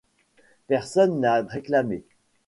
[0.65, 2.03] Personne n'a réclamé.